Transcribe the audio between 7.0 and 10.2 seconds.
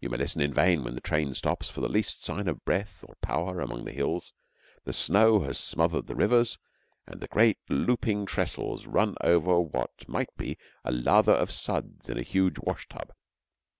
and the great looping trestles run over what